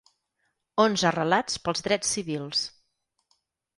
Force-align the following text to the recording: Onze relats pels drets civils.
Onze 0.83 1.11
relats 1.17 1.59
pels 1.67 1.85
drets 1.91 2.17
civils. 2.17 2.65